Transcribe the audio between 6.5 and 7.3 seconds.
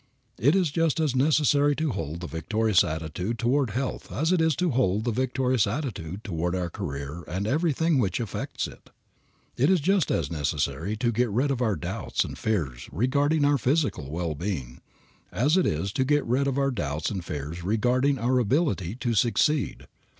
our career